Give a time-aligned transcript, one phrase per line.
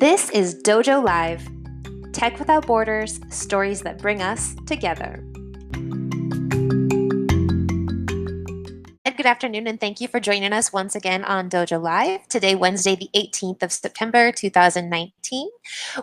[0.00, 1.46] This is Dojo Live
[2.14, 5.22] Tech Without Borders, stories that bring us together.
[9.04, 12.26] And good afternoon, and thank you for joining us once again on Dojo Live.
[12.28, 15.50] Today, Wednesday, the 18th of September, 2019,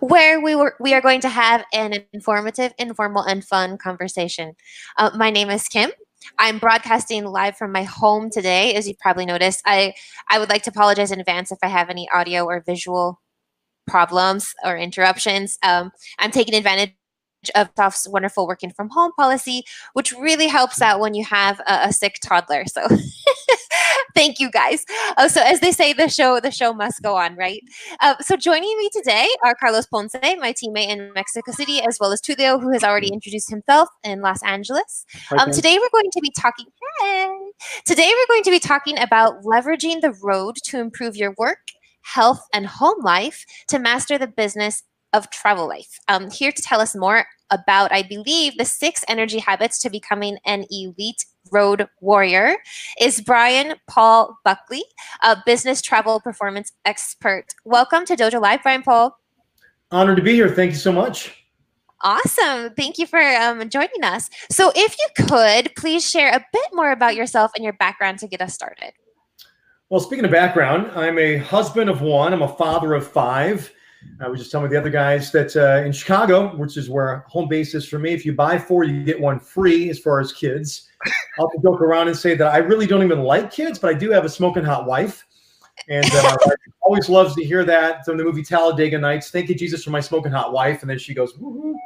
[0.02, 4.54] where we were we are going to have an informative, informal, and fun conversation.
[4.98, 5.90] Uh, my name is Kim.
[6.38, 9.64] I'm broadcasting live from my home today, as you probably noticed.
[9.66, 9.96] I
[10.30, 13.20] I would like to apologize in advance if I have any audio or visual
[13.88, 15.58] problems or interruptions.
[15.64, 16.94] Um, I'm taking advantage
[17.56, 21.88] of Soft's wonderful working from home policy, which really helps out when you have a,
[21.88, 22.66] a sick toddler.
[22.66, 22.88] So
[24.16, 24.86] thank you guys.
[25.18, 27.62] Oh, so as they say, the show the show must go on, right?
[28.02, 32.12] Uh, so joining me today are Carlos Ponce, my teammate in Mexico City, as well
[32.12, 35.06] as Tulio, who has already introduced himself in Los Angeles.
[35.38, 36.66] Um, today we're going to be talking.
[37.02, 37.30] Hey,
[37.86, 41.60] today we're going to be talking about leveraging the road to improve your work
[42.14, 46.00] health, and home life to master the business of travel life.
[46.08, 50.38] Um, here to tell us more about, I believe, the six energy habits to becoming
[50.46, 52.58] an elite road warrior
[53.00, 54.84] is Brian Paul Buckley,
[55.24, 57.46] a business travel performance expert.
[57.66, 59.18] Welcome to Dojo Live, Brian Paul.
[59.92, 60.50] Honored to be here.
[60.50, 61.34] Thank you so much.
[62.02, 62.74] Awesome.
[62.76, 64.30] Thank you for um, joining us.
[64.52, 68.28] So, if you could, please share a bit more about yourself and your background to
[68.28, 68.92] get us started.
[69.90, 72.34] Well, speaking of background, I'm a husband of one.
[72.34, 73.72] I'm a father of five.
[74.20, 77.48] I was just telling the other guys that uh, in Chicago, which is where home
[77.48, 80.34] base is for me, if you buy four, you get one free as far as
[80.34, 80.90] kids.
[81.40, 84.12] I'll joke around and say that I really don't even like kids, but I do
[84.12, 85.26] have a smoking hot wife.
[85.88, 86.36] And uh,
[86.82, 89.30] always loves to hear that from the movie Talladega Nights.
[89.32, 90.82] Thank you, Jesus, for my smoking hot wife.
[90.82, 91.78] And then she goes, Woo-hoo.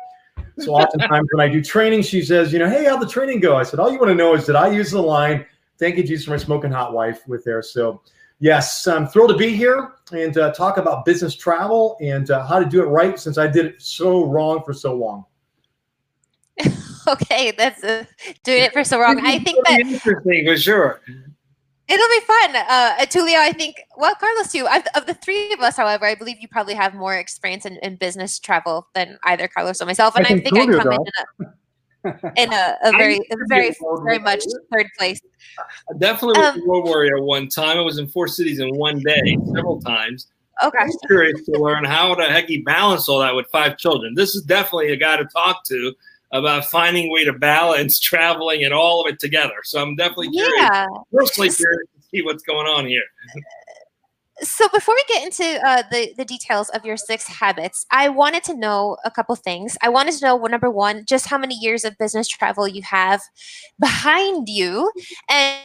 [0.57, 3.57] So oftentimes when I do training, she says, you know, hey, how'd the training go?
[3.57, 5.45] I said, all you want to know is that I use the line,
[5.81, 7.61] thank you, Jesus, for my smoking hot wife with there.
[7.61, 8.01] So,
[8.39, 12.59] yes, I'm thrilled to be here and uh, talk about business travel and uh, how
[12.59, 15.25] to do it right since I did it so wrong for so long.
[17.07, 18.05] okay, that's uh,
[18.43, 19.19] doing it for so long.
[19.25, 21.01] I think that interesting for sure.
[21.87, 22.55] It'll be fun.
[22.55, 24.65] Uh, Tulio, I think, well, Carlos too.
[24.65, 27.77] I've, of the three of us, however, I believe you probably have more experience in,
[27.77, 30.15] in business travel than either Carlos or myself.
[30.15, 31.01] And I, I think, I come in
[31.41, 31.45] a,
[32.35, 35.21] in a, a very, a very, very much third place.
[35.59, 37.77] I definitely was um, a road warrior one time.
[37.77, 40.27] I was in four cities in one day, several times.
[40.63, 40.77] Okay.
[40.79, 44.13] I was curious to learn how the heck he balanced all that with five children.
[44.15, 45.93] This is definitely a guy to talk to
[46.33, 49.55] about finding a way to balance traveling and all of it together.
[49.63, 50.87] So I'm definitely curious, yeah.
[51.11, 53.03] personally curious to see what's going on here
[54.41, 58.43] so before we get into uh, the the details of your six habits, I wanted
[58.45, 59.77] to know a couple things.
[59.81, 62.81] I wanted to know well, number one, just how many years of business travel you
[62.83, 63.21] have
[63.79, 64.91] behind you,
[65.29, 65.59] and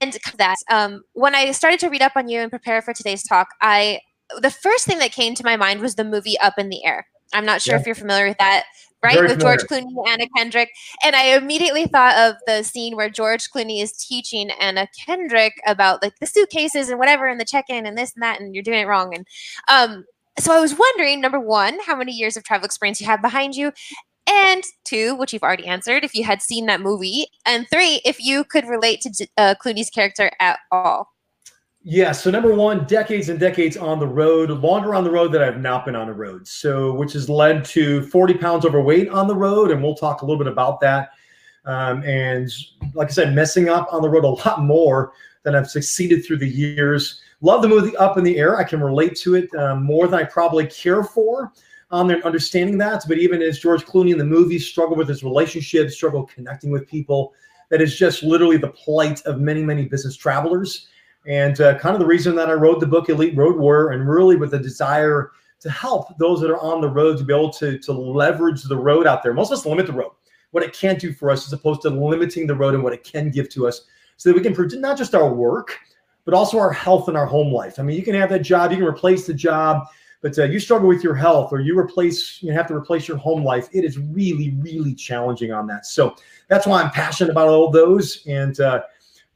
[0.00, 3.22] and that um, when I started to read up on you and prepare for today's
[3.22, 4.00] talk, I
[4.40, 7.06] the first thing that came to my mind was the movie Up in the Air.
[7.34, 7.80] I'm not sure yeah.
[7.80, 8.64] if you're familiar with that
[9.04, 9.16] right?
[9.16, 10.70] Very With George Clooney and Anna Kendrick.
[11.04, 16.02] And I immediately thought of the scene where George Clooney is teaching Anna Kendrick about
[16.02, 18.80] like the suitcases and whatever and the check-in and this and that, and you're doing
[18.80, 19.14] it wrong.
[19.14, 19.26] And
[19.68, 20.04] um,
[20.38, 23.54] so I was wondering, number one, how many years of travel experience you have behind
[23.54, 23.72] you.
[24.26, 27.26] And two, which you've already answered, if you had seen that movie.
[27.44, 31.13] And three, if you could relate to uh, Clooney's character at all.
[31.86, 32.12] Yeah.
[32.12, 35.60] So number one, decades and decades on the road, longer on the road than I've
[35.60, 36.48] not been on the road.
[36.48, 40.24] So which has led to 40 pounds overweight on the road, and we'll talk a
[40.24, 41.10] little bit about that.
[41.66, 42.50] Um, and
[42.94, 45.12] like I said, messing up on the road a lot more
[45.42, 47.20] than I've succeeded through the years.
[47.42, 48.56] Love the movie Up in the Air.
[48.56, 51.52] I can relate to it um, more than I probably care for.
[51.90, 55.22] Um, they're understanding that, but even as George Clooney in the movie struggled with his
[55.22, 57.34] relationships, struggled connecting with people,
[57.68, 60.88] that is just literally the plight of many, many business travelers
[61.26, 64.08] and uh, kind of the reason that I wrote the book Elite Road Warrior, and
[64.08, 67.50] really with the desire to help those that are on the road to be able
[67.50, 69.32] to, to leverage the road out there.
[69.32, 70.12] Most of us limit the road,
[70.50, 73.04] what it can't do for us, as opposed to limiting the road and what it
[73.04, 73.82] can give to us,
[74.16, 75.78] so that we can produce not just our work,
[76.24, 77.78] but also our health and our home life.
[77.78, 79.86] I mean, you can have that job, you can replace the job,
[80.20, 83.18] but uh, you struggle with your health or you replace, you have to replace your
[83.18, 83.68] home life.
[83.72, 85.84] It is really, really challenging on that.
[85.84, 86.16] So
[86.48, 88.24] that's why I'm passionate about all those.
[88.26, 88.82] And uh,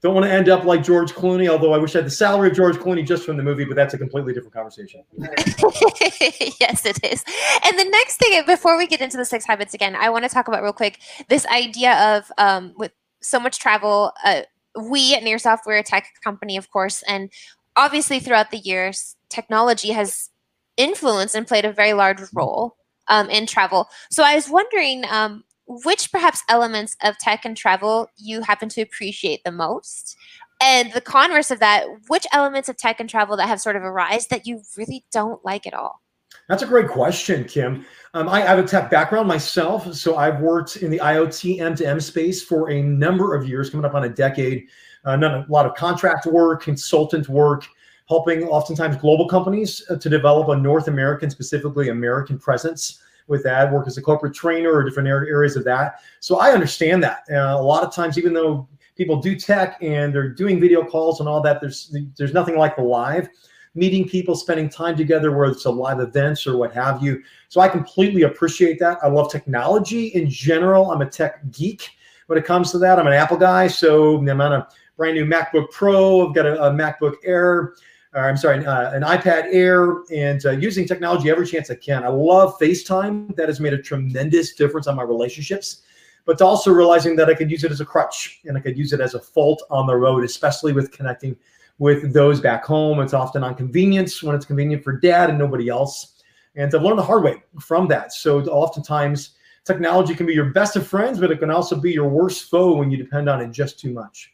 [0.01, 2.49] don't want to end up like George Clooney, although I wish I had the salary
[2.49, 5.03] of George Clooney just from the movie, but that's a completely different conversation.
[5.19, 7.25] yes, it is.
[7.65, 10.29] And the next thing, before we get into the six habits again, I want to
[10.29, 14.13] talk about real quick this idea of um, with so much travel.
[14.25, 14.43] Uh,
[14.81, 17.31] we at Nearsoft, we're a tech company, of course, and
[17.75, 20.31] obviously throughout the years, technology has
[20.77, 22.77] influenced and played a very large role
[23.09, 23.89] um, in travel.
[24.11, 28.81] So I was wondering, um, which perhaps elements of tech and travel you happen to
[28.81, 30.17] appreciate the most?
[30.61, 33.83] And the converse of that, which elements of tech and travel that have sort of
[33.83, 36.01] arisen that you really don't like at all?
[36.49, 37.85] That's a great question, Kim.
[38.15, 42.43] Um, I, have a tech background myself, so I've worked in the IoT M2M space
[42.43, 44.67] for a number of years, coming up on a decade.
[45.05, 47.67] Uh, a lot of contract work, consultant work,
[48.09, 53.73] helping oftentimes global companies uh, to develop a North American, specifically American presence with that.
[53.73, 56.01] Work as a corporate trainer or different areas of that.
[56.21, 57.25] So I understand that.
[57.31, 61.21] Uh, a lot of times, even though people do tech and they're doing video calls
[61.21, 63.29] and all that, there's there's nothing like the live
[63.75, 67.23] meeting people, spending time together, whether it's a live events or what have you.
[67.49, 68.99] So I completely appreciate that.
[69.03, 70.91] I love technology in general.
[70.91, 71.91] I'm a tech geek
[72.27, 72.99] when it comes to that.
[72.99, 76.29] I'm an Apple guy, so I'm on a brand new MacBook Pro.
[76.29, 77.75] I've got a, a MacBook Air.
[78.15, 82.05] Or I'm sorry, uh, an iPad Air, and uh, using technology every chance I can.
[82.05, 83.37] I love FaceTime.
[83.37, 85.83] That has made a tremendous difference on my relationships
[86.29, 88.93] but also realizing that I could use it as a crutch and I could use
[88.93, 91.35] it as a fault on the road, especially with connecting
[91.79, 93.01] with those back home.
[93.01, 96.23] It's often on convenience when it's convenient for dad and nobody else.
[96.55, 98.13] And to learn the hard way from that.
[98.13, 102.11] So oftentimes technology can be your best of friends, but it can also be your
[102.11, 104.31] worst foe when you depend on it just too much.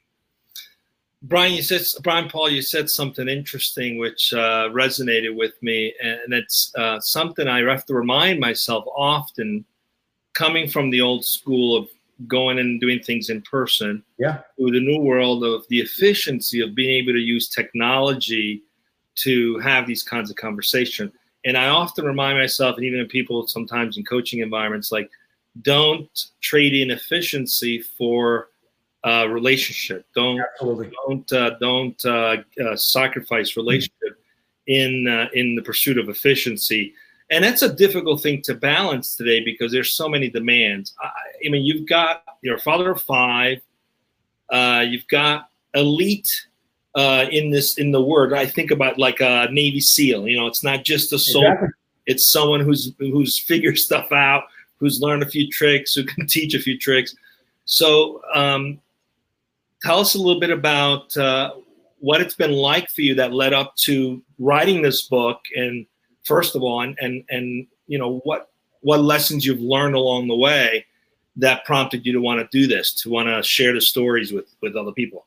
[1.24, 6.34] Brian, you said Brian Paul, you said something interesting which uh, resonated with me, and
[6.34, 9.64] it's uh, something I have to remind myself often.
[10.34, 11.88] Coming from the old school of
[12.26, 16.74] going and doing things in person yeah to the new world of the efficiency of
[16.74, 18.62] being able to use technology
[19.16, 21.12] to have these kinds of conversation
[21.44, 25.10] and i often remind myself and even people sometimes in coaching environments like
[25.62, 28.48] don't trade in efficiency for
[29.04, 30.90] uh, relationship don't Absolutely.
[31.06, 34.18] don't uh, don't uh, uh sacrifice relationship
[34.66, 36.94] in uh, in the pursuit of efficiency
[37.30, 40.94] and that's a difficult thing to balance today because there's so many demands.
[41.00, 41.08] I,
[41.46, 43.60] I mean, you've got your father of five,
[44.50, 46.28] uh, you've got elite
[46.94, 48.34] uh, in this in the word.
[48.34, 50.28] I think about like a Navy SEAL.
[50.28, 51.68] You know, it's not just a soldier; exactly.
[52.06, 54.44] it's someone who's who's figured stuff out,
[54.78, 57.16] who's learned a few tricks, who can teach a few tricks.
[57.64, 58.80] So, um,
[59.84, 61.52] tell us a little bit about uh,
[61.98, 65.86] what it's been like for you that led up to writing this book and
[66.25, 68.50] first of all, and and and you know what
[68.81, 70.84] what lessons you've learned along the way
[71.36, 74.54] that prompted you to want to do this, to want to share the stories with
[74.60, 75.26] with other people.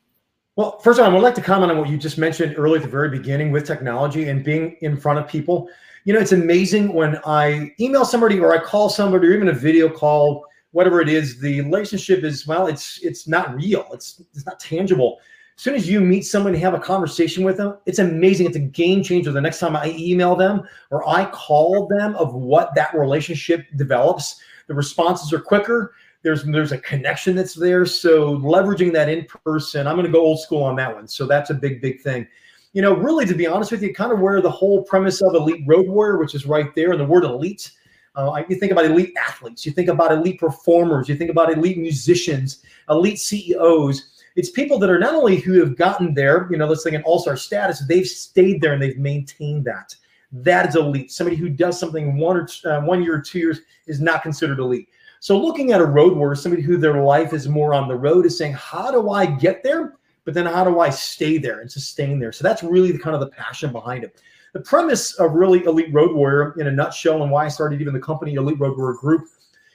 [0.56, 2.78] Well, first of all, I would like to comment on what you just mentioned earlier
[2.78, 5.70] at the very beginning with technology and being in front of people.
[6.04, 9.54] You know, it's amazing when I email somebody or I call somebody or even a
[9.54, 13.88] video call, whatever it is, the relationship is well, it's it's not real.
[13.92, 15.20] It's it's not tangible
[15.58, 18.46] as soon as you meet someone and have a conversation with them, it's amazing.
[18.46, 19.32] It's a game changer.
[19.32, 20.62] The next time I email them
[20.92, 25.96] or I call them of what that relationship develops, the responses are quicker.
[26.22, 27.88] There's there's a connection that's there.
[27.88, 31.08] So leveraging that in person, I'm going to go old school on that one.
[31.08, 32.28] So that's a big big thing.
[32.74, 35.34] You know, really to be honest with you, kind of where the whole premise of
[35.34, 37.72] elite road warrior, which is right there, and the word elite.
[38.18, 41.78] Uh, you think about elite athletes, you think about elite performers, you think about elite
[41.78, 46.68] musicians, elite CEOs it's people that are not only who have gotten there, you know,
[46.68, 49.96] let's say an all-star status, they've stayed there and they've maintained that.
[50.32, 51.12] That is elite.
[51.12, 54.60] Somebody who does something one or uh, one year or two years is not considered
[54.60, 54.90] elite.
[55.22, 58.28] So looking at a road warrior, somebody who their life is more on the road,
[58.28, 59.98] is saying, how do I get there?
[60.24, 62.32] But then how do I stay there and sustain there?
[62.32, 64.22] So that's really the kind of the passion behind it.
[64.58, 67.94] The premise of really Elite Road Warrior, in a nutshell, and why I started even
[67.94, 69.28] the company Elite Road Warrior Group,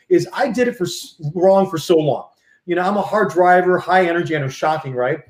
[0.09, 0.89] is I did it for
[1.37, 2.31] wrong for so long.
[2.67, 4.35] You know, I'm a hard driver, high energy.
[4.35, 5.21] I know, shocking, right?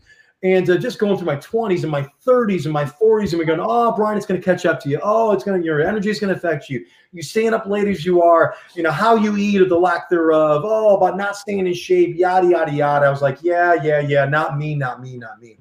[0.43, 3.45] And uh, just going through my 20s and my 30s and my 40s, and we're
[3.45, 4.99] going, oh, Brian, it's going to catch up to you.
[5.03, 6.87] Oh, it's going to, your energy is going to affect you.
[7.13, 10.09] You staying up late as you are, you know, how you eat or the lack
[10.09, 10.63] thereof.
[10.65, 13.05] Oh, about not staying in shape, yada, yada, yada.
[13.05, 15.59] I was like, yeah, yeah, yeah, not me, not me, not me.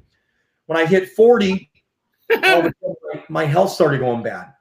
[0.68, 1.70] When I hit 40,
[3.30, 4.54] my health started going bad.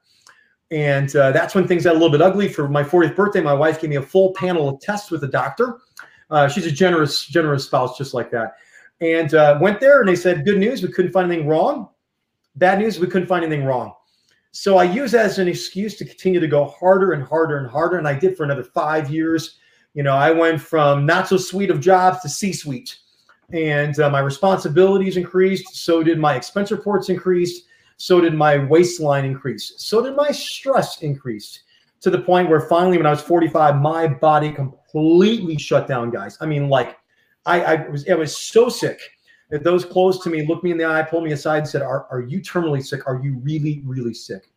[0.71, 2.47] And uh, that's when things got a little bit ugly.
[2.47, 5.27] For my 40th birthday, my wife gave me a full panel of tests with a
[5.27, 5.79] doctor
[6.31, 8.55] uh, she's a generous, generous spouse, just like that.
[9.01, 11.89] And uh, went there, and they said, "Good news, we couldn't find anything wrong.
[12.55, 13.93] Bad news, we couldn't find anything wrong."
[14.51, 17.69] So I use that as an excuse to continue to go harder and harder and
[17.69, 19.57] harder, and I did for another five years.
[19.93, 22.97] You know, I went from not so sweet of jobs to C-suite,
[23.53, 25.75] and uh, my responsibilities increased.
[25.75, 27.65] So did my expense reports increased.
[27.97, 29.73] So did my waistline increase.
[29.77, 31.61] So did my stress increase
[32.01, 36.37] to the point where finally, when I was 45, my body completely shut down, guys.
[36.41, 36.97] I mean, like,
[37.45, 38.99] I, I was I was so sick
[39.49, 41.81] that those close to me looked me in the eye, pulled me aside, and said,
[41.81, 43.07] "Are are you terminally sick?
[43.07, 44.47] Are you really really sick?"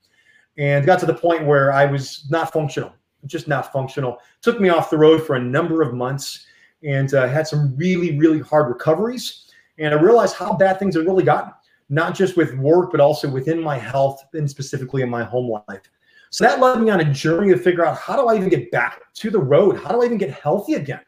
[0.57, 2.93] And got to the point where I was not functional,
[3.27, 4.19] just not functional.
[4.43, 6.47] Took me off the road for a number of months,
[6.85, 9.53] and uh, had some really really hard recoveries.
[9.79, 11.53] And I realized how bad things had really gotten,
[11.89, 15.91] not just with work, but also within my health and specifically in my home life.
[16.31, 18.71] So that led me on a journey to figure out how do I even get
[18.71, 19.77] back to the road?
[19.77, 21.01] How do I even get healthy again?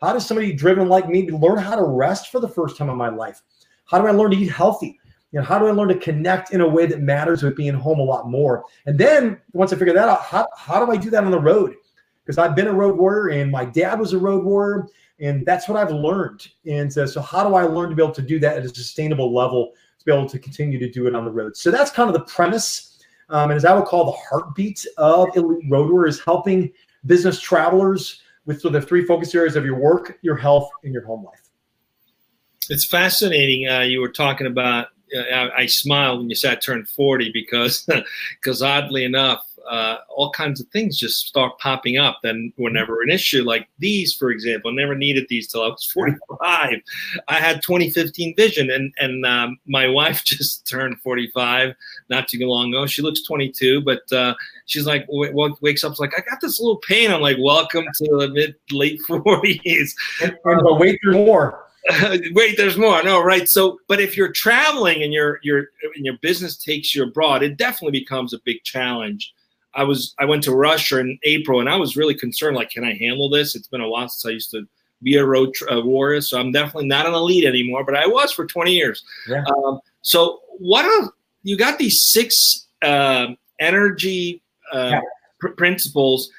[0.00, 2.96] How does somebody driven like me learn how to rest for the first time in
[2.96, 3.42] my life?
[3.84, 4.98] How do I learn to eat healthy?
[5.32, 7.74] You know, how do I learn to connect in a way that matters with being
[7.74, 8.64] home a lot more?
[8.86, 11.38] And then once I figure that out, how, how do I do that on the
[11.38, 11.74] road?
[12.24, 14.88] Because I've been a road warrior and my dad was a road warrior,
[15.20, 16.48] and that's what I've learned.
[16.66, 18.68] And so, so how do I learn to be able to do that at a
[18.68, 21.56] sustainable level to be able to continue to do it on the road?
[21.56, 22.98] So that's kind of the premise.
[23.28, 26.72] Um, and as I would call the heartbeat of Elite Road Warrior is helping
[27.06, 31.24] business travelers with the three focus areas of your work, your health, and your home
[31.24, 31.50] life.
[32.68, 33.68] It's fascinating.
[33.68, 34.88] Uh, you were talking about.
[35.14, 37.84] Uh, I, I, smiled when you said I turned 40 because,
[38.40, 42.20] because oddly enough, uh, all kinds of things just start popping up.
[42.22, 45.84] Then, whenever an issue like these, for example, I never needed these till I was
[45.92, 46.80] 45.
[47.28, 51.74] I had 2015 vision, and and um, my wife just turned 45
[52.08, 52.86] not too long ago.
[52.86, 54.34] She looks 22, but uh,
[54.66, 57.10] she's like, w- wakes up like, I got this little pain.
[57.10, 59.90] I'm like, welcome to the mid late 40s.
[60.22, 61.66] And, wait, there's more.
[62.32, 63.02] wait, there's more.
[63.02, 63.48] No, right.
[63.48, 67.56] So, but if you're traveling and your your and your business takes you abroad, it
[67.56, 69.32] definitely becomes a big challenge
[69.74, 72.56] I was I went to Russia in April, and I was really concerned.
[72.56, 73.54] Like, can I handle this?
[73.54, 74.66] It's been a while since I used to
[75.02, 77.84] be a road uh, warrior, so I'm definitely not an elite anymore.
[77.84, 79.04] But I was for 20 years.
[79.28, 79.44] Yeah.
[79.44, 81.12] Um, so, what are
[81.42, 83.28] you got these six uh,
[83.60, 85.00] energy uh, yeah.
[85.38, 86.30] pr- principles?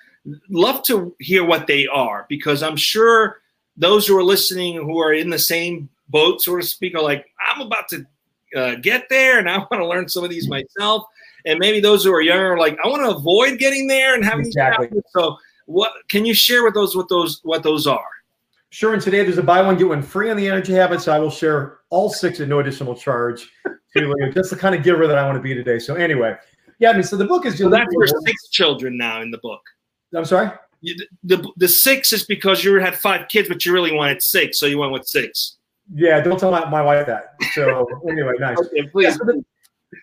[0.49, 3.41] Love to hear what they are because I'm sure
[3.77, 7.25] those who are listening who are in the same boat, so to speak, are like,
[7.49, 8.05] I'm about to
[8.55, 10.65] uh, get there, and I want to learn some of these mm-hmm.
[10.77, 11.05] myself
[11.45, 14.23] and maybe those who are younger are like, I want to avoid getting there and
[14.23, 14.89] having exactly.
[15.09, 18.03] So, what can you share with those what those what those are?
[18.69, 18.93] Sure.
[18.93, 21.07] And today there's a buy one get one free on the energy habits.
[21.07, 23.49] I will share all six at no additional charge
[23.97, 25.77] to just the kind of giver that I want to be today.
[25.77, 26.35] So anyway,
[26.79, 26.91] yeah.
[26.91, 29.61] I mean, so the book is so that's for six children now in the book.
[30.15, 30.51] I'm sorry.
[30.81, 34.59] You, the the six is because you had five kids, but you really wanted six,
[34.59, 35.57] so you went with six.
[35.93, 37.35] Yeah, don't tell my, my wife that.
[37.53, 38.57] So anyway, nice.
[38.57, 39.05] Okay, please.
[39.05, 39.43] Yeah, so the,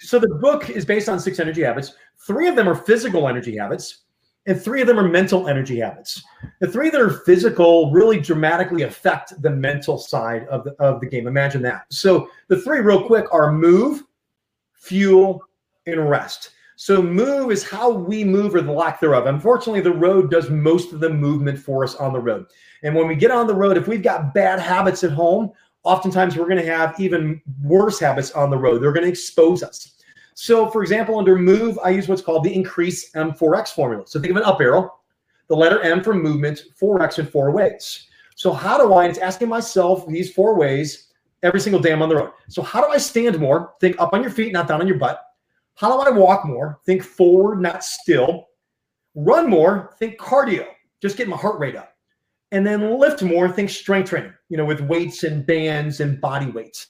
[0.01, 1.95] so the book is based on six energy habits.
[2.27, 4.05] Three of them are physical energy habits,
[4.47, 6.23] and three of them are mental energy habits.
[6.61, 11.07] The three that are physical really dramatically affect the mental side of the, of the
[11.07, 11.27] game.
[11.27, 11.85] Imagine that.
[11.91, 14.05] So the three, real quick, are move,
[14.73, 15.43] fuel,
[15.87, 16.51] and rest.
[16.77, 19.27] So move is how we move or the lack thereof.
[19.27, 22.47] Unfortunately, the road does most of the movement for us on the road.
[22.85, 25.51] And when we get on the road, if we've got bad habits at home,
[25.85, 28.83] oftentimes we're going to have even worse habits on the road.
[28.83, 29.95] They're going to expose us.
[30.35, 34.05] So, for example, under move, I use what's called the increase M4X formula.
[34.07, 34.95] So think of an up arrow,
[35.49, 38.07] the letter M for movement, 4X in four ways.
[38.37, 41.09] So how do I, it's asking myself these four ways
[41.43, 42.31] every single day I'm on the road.
[42.49, 43.75] So how do I stand more?
[43.81, 45.23] Think up on your feet, not down on your butt.
[45.75, 46.79] How do I walk more?
[46.85, 48.47] Think forward, not still.
[49.15, 50.67] Run more, think cardio,
[51.03, 51.98] just get my heart rate up
[52.53, 56.51] and then lift more, think strength training, you know, with weights and bands and body
[56.51, 56.89] weights.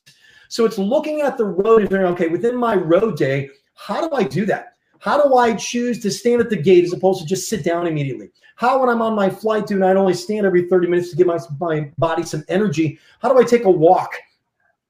[0.48, 4.14] So it's looking at the road and saying, okay, within my road day, how do
[4.14, 4.74] I do that?
[5.00, 7.86] How do I choose to stand at the gate as opposed to just sit down
[7.86, 8.30] immediately?
[8.56, 11.28] How, when I'm on my flight, do not only stand every 30 minutes to give
[11.28, 14.12] my, my body some energy, how do I take a walk?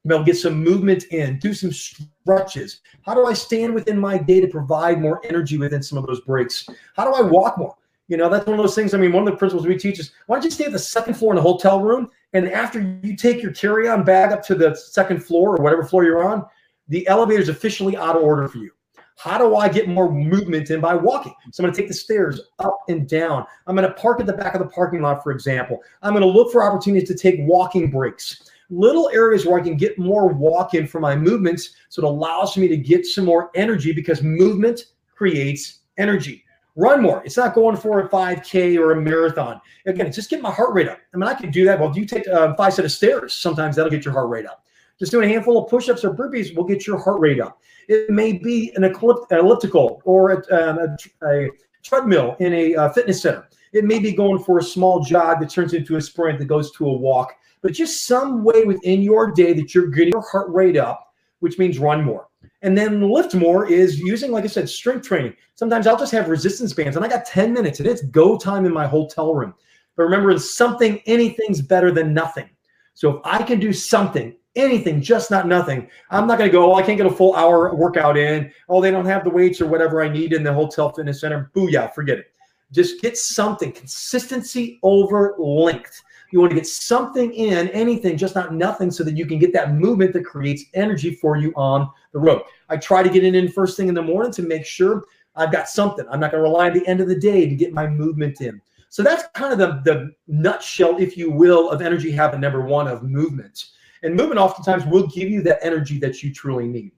[0.05, 2.81] Maybe get some movement in, do some stretches.
[3.03, 6.21] How do I stand within my day to provide more energy within some of those
[6.23, 6.67] breaks?
[6.97, 7.77] How do I walk more?
[8.09, 8.95] You know, that's one of those things.
[8.95, 10.79] I mean, one of the principles we teach is why don't you stay at the
[10.79, 12.11] second floor in the hotel room?
[12.33, 15.85] And after you take your carry on bag up to the second floor or whatever
[15.85, 16.45] floor you're on,
[16.89, 18.71] the elevator is officially out of order for you.
[19.19, 21.35] How do I get more movement in by walking?
[21.53, 23.45] So I'm going to take the stairs up and down.
[23.67, 25.81] I'm going to park at the back of the parking lot, for example.
[26.03, 28.49] I'm going to look for opportunities to take walking breaks.
[28.71, 31.75] Little areas where I can get more walk in for my movements.
[31.89, 34.85] So it allows me to get some more energy because movement
[35.15, 36.45] creates energy
[36.79, 37.23] run more.
[37.25, 39.61] It's not going for a 5K or a marathon.
[39.85, 41.01] Again, just get my heart rate up.
[41.13, 41.79] I mean, I can do that.
[41.79, 43.35] Well, do you take uh, five set of stairs?
[43.35, 44.65] Sometimes that'll get your heart rate up.
[44.99, 47.61] Just doing a handful of push-ups or burpees will get your heart rate up.
[47.89, 51.51] It may be an elliptical or a, um, a, a
[51.83, 53.49] treadmill in a uh, fitness center.
[53.73, 56.71] It may be going for a small jog that turns into a sprint that goes
[56.73, 57.35] to a walk.
[57.61, 61.08] But just some way within your day that you're getting your heart rate up,
[61.41, 62.29] which means run more.
[62.63, 65.35] And then lift more is using, like I said, strength training.
[65.55, 68.67] Sometimes I'll just have resistance bands and I got 10 minutes and it's go time
[68.67, 69.55] in my hotel room.
[69.97, 72.49] But remember, in something, anything's better than nothing.
[72.95, 76.73] So if I can do something, anything, just not nothing, I'm not going to go,
[76.73, 78.53] oh, I can't get a full hour workout in.
[78.69, 81.51] Oh, they don't have the weights or whatever I need in the hotel fitness center.
[81.55, 82.33] Booyah, forget it.
[82.71, 86.03] Just get something, consistency over length.
[86.31, 89.53] You want to get something in, anything, just not nothing, so that you can get
[89.55, 92.43] that movement that creates energy for you on the road.
[92.69, 95.05] I try to get it in first thing in the morning to make sure
[95.37, 96.05] I've got something.
[96.11, 98.41] I'm not going to rely on the end of the day to get my movement
[98.41, 98.61] in.
[98.91, 102.89] So that's kind of the, the nutshell, if you will, of energy habit number one
[102.89, 103.67] of movement.
[104.03, 106.93] And movement oftentimes will give you that energy that you truly need.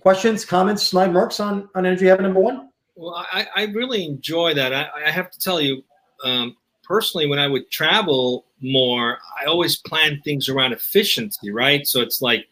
[0.00, 2.70] Questions, comments, slide marks on, on energy habit number one?
[2.94, 4.72] Well, I, I really enjoy that.
[4.72, 5.82] I, I have to tell you,
[6.24, 6.56] um,
[6.90, 11.86] personally, when I would travel more, I always plan things around efficiency, right?
[11.86, 12.48] So it's like,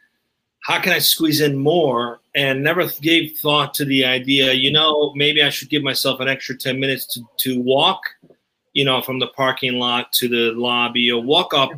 [0.63, 2.21] how can I squeeze in more?
[2.37, 6.29] And never gave thought to the idea, you know, maybe I should give myself an
[6.29, 8.01] extra 10 minutes to, to walk,
[8.75, 11.73] you know, from the parking lot to the lobby or walk up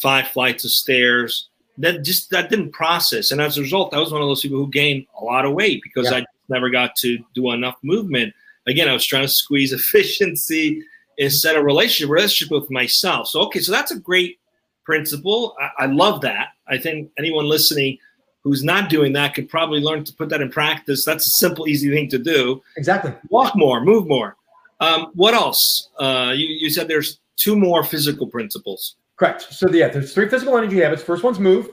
[0.00, 1.50] five flights of stairs.
[1.76, 3.32] That just that didn't process.
[3.32, 5.52] And as a result, I was one of those people who gained a lot of
[5.52, 6.18] weight because yeah.
[6.18, 8.32] I never got to do enough movement.
[8.66, 10.82] Again, I was trying to squeeze efficiency
[11.18, 13.28] instead a relationship relationship with myself.
[13.28, 14.38] So okay, so that's a great
[14.84, 15.54] principle.
[15.60, 16.48] I, I love that.
[16.66, 17.98] I think anyone listening
[18.42, 21.04] who's not doing that could probably learn to put that in practice.
[21.04, 22.62] That's a simple, easy thing to do.
[22.76, 23.12] Exactly.
[23.28, 24.36] Walk more, move more.
[24.80, 25.90] Um, what else?
[25.98, 28.96] Uh, you, you said there's two more physical principles.
[29.16, 29.42] Correct.
[29.52, 31.02] So yeah, there's three physical energy habits.
[31.02, 31.68] First one's move.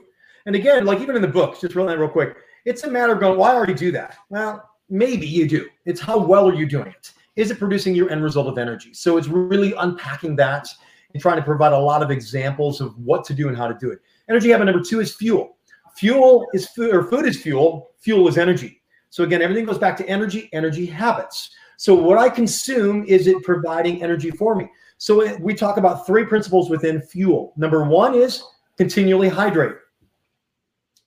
[0.48, 2.36] And again, like even in the books, just real real quick,
[2.66, 4.18] it's a matter of going, well, I already do that.
[4.30, 5.70] Well, maybe you do.
[5.86, 7.12] It's how well are you doing it?
[7.36, 8.94] Is it producing your end result of energy?
[8.94, 10.68] So it's really unpacking that
[11.14, 13.78] and trying to provide a lot of examples of what to do and how to
[13.80, 14.00] do it.
[14.30, 15.58] Energy habit number two is fuel.
[15.98, 17.92] Fuel is food, or food is fuel.
[18.00, 18.82] Fuel is energy.
[19.10, 21.52] So again, everything goes back to energy, energy habits.
[21.78, 24.70] So what I consume is it providing energy for me.
[24.98, 27.54] So we talk about three principles within fuel.
[27.58, 28.44] Number one is
[28.78, 29.76] continually hydrate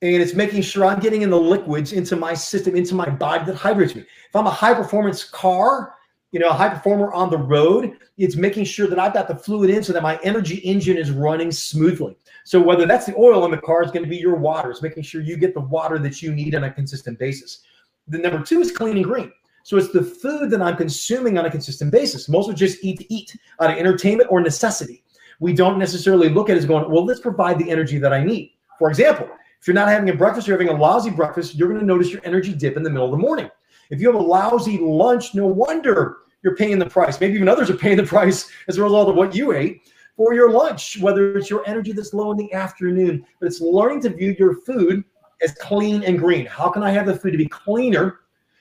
[0.00, 3.44] and it's making sure I'm getting in the liquids into my system, into my body
[3.46, 4.02] that hydrates me.
[4.02, 5.94] If I'm a high performance car,
[6.30, 9.36] you know, a high performer on the road, it's making sure that I've got the
[9.36, 12.16] fluid in so that my energy engine is running smoothly.
[12.44, 14.82] So whether that's the oil in the car is going to be your water, it's
[14.82, 17.60] making sure you get the water that you need on a consistent basis.
[18.08, 19.32] The number two is clean and green.
[19.62, 22.28] So it's the food that I'm consuming on a consistent basis.
[22.28, 25.04] Most of us just eat to eat out of entertainment or necessity.
[25.40, 28.24] We don't necessarily look at it as going, well, let's provide the energy that I
[28.24, 28.52] need.
[28.78, 29.28] For example,
[29.60, 32.10] if you're not having a breakfast, you're having a lousy breakfast, you're going to notice
[32.10, 33.50] your energy dip in the middle of the morning.
[33.90, 37.20] If you have a lousy lunch, no wonder you're paying the price.
[37.20, 39.82] Maybe even others are paying the price as a result of what you ate
[40.16, 43.24] for your lunch, whether it's your energy that's low in the afternoon.
[43.40, 45.04] But it's learning to view your food
[45.42, 46.46] as clean and green.
[46.46, 48.20] How can I have the food to be cleaner?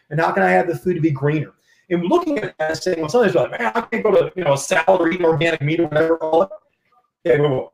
[0.09, 1.53] And how can I have the food to be greener?
[1.89, 4.53] And looking at that, saying, well, somebody's like, man, I can't go to you know
[4.53, 6.49] a salad or eat organic meat or whatever.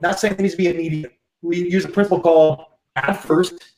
[0.02, 1.14] Not saying it needs to be immediate.
[1.42, 3.76] We use a principle called add first,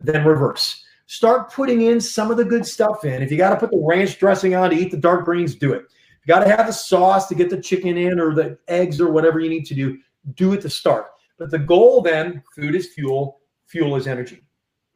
[0.00, 0.83] then reverse.
[1.06, 3.22] Start putting in some of the good stuff in.
[3.22, 5.72] If you got to put the ranch dressing on to eat the dark greens, do
[5.72, 5.82] it.
[5.82, 9.10] you got to have the sauce to get the chicken in or the eggs or
[9.12, 9.98] whatever you need to do,
[10.34, 11.08] do it to start.
[11.38, 14.42] But the goal then, food is fuel, fuel is energy.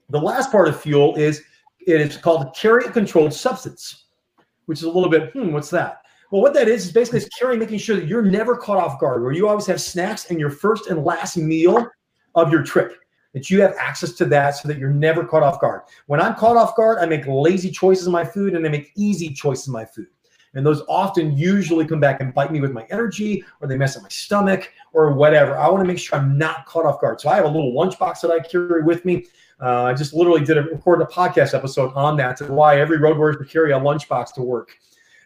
[0.09, 1.43] The last part of fuel is
[1.87, 4.07] it is called a carrier controlled substance,
[4.65, 6.03] which is a little bit, hmm, what's that?
[6.31, 9.01] Well, what that is is basically is carrying, making sure that you're never caught off
[9.01, 11.87] guard, where you always have snacks and your first and last meal
[12.35, 12.97] of your trip
[13.39, 15.83] that you have access to that so that you're never caught off guard.
[16.07, 18.91] When I'm caught off guard, I make lazy choices in my food and I make
[18.97, 20.09] easy choices in my food.
[20.55, 23.97] And those often usually come back and bite me with my energy or they mess
[23.97, 25.57] up my stomach or whatever.
[25.57, 27.21] I want to make sure I'm not caught off guard.
[27.21, 29.27] So I have a little lunchbox that I carry with me.
[29.63, 32.99] Uh, I just literally did a record a podcast episode on that to why every
[32.99, 34.71] road warrior should carry a lunchbox to work.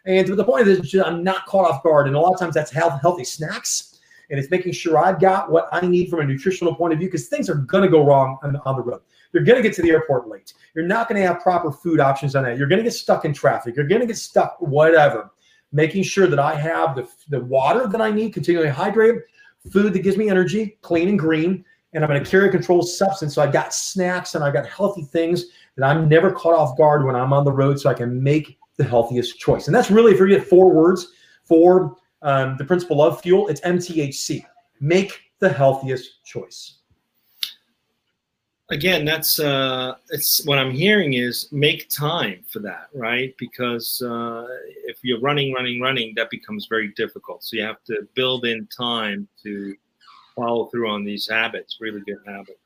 [0.04, 2.08] And the point is, I'm not caught off guard.
[2.08, 3.91] And a lot of times that's health, healthy snacks
[4.32, 7.06] and it's making sure I've got what I need from a nutritional point of view
[7.06, 9.02] because things are going to go wrong on, on the road.
[9.32, 10.54] You're going to get to the airport late.
[10.74, 12.56] You're not going to have proper food options on that.
[12.56, 13.76] You're going to get stuck in traffic.
[13.76, 15.30] You're going to get stuck, whatever.
[15.70, 19.20] Making sure that I have the, the water that I need, continually hydrated,
[19.70, 22.88] food that gives me energy, clean and green, and I'm going to carry a controlled
[22.88, 23.34] substance.
[23.34, 25.44] So I've got snacks and I've got healthy things
[25.76, 28.58] that I'm never caught off guard when I'm on the road so I can make
[28.78, 29.66] the healthiest choice.
[29.66, 31.08] And that's really, if you get four words
[31.44, 34.44] for um, the principle of fuel, it's MTHC.
[34.80, 36.78] Make the healthiest choice.
[38.70, 43.34] Again, that's uh, it's what I'm hearing is make time for that, right?
[43.38, 44.46] Because uh,
[44.84, 47.44] if you're running, running, running, that becomes very difficult.
[47.44, 49.74] So you have to build in time to
[50.34, 52.58] follow through on these habits, really good habits.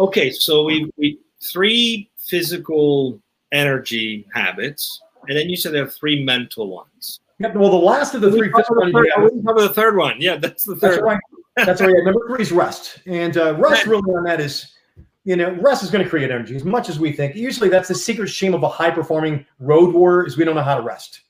[0.00, 1.20] Okay, so we we
[1.52, 3.20] three physical
[3.52, 7.20] energy habits, and then you said there are three mental ones.
[7.42, 7.56] Yep.
[7.56, 9.28] Well, the last of the three physical the third, yeah.
[9.44, 10.20] cover the third one.
[10.20, 10.92] Yeah, that's the third.
[10.92, 11.20] That's right.
[11.56, 11.92] That's right.
[12.04, 14.72] Number three is rest, and uh, rest really on that is,
[15.24, 17.34] you know, rest is going to create energy as much as we think.
[17.34, 20.62] Usually, that's the secret shame of a high performing road warrior is we don't know
[20.62, 21.22] how to rest.